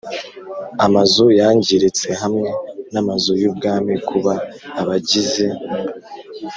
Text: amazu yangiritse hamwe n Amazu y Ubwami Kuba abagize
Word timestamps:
amazu 0.85 1.25
yangiritse 1.39 2.07
hamwe 2.21 2.49
n 2.91 2.95
Amazu 3.01 3.31
y 3.41 3.45
Ubwami 3.51 3.93
Kuba 4.07 4.33
abagize 4.81 5.45